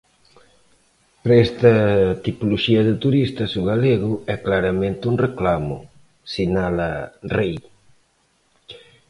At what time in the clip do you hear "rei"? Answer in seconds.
7.35-7.53